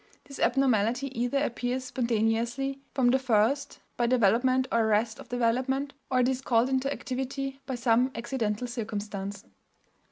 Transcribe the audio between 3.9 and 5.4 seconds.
by development or arrest of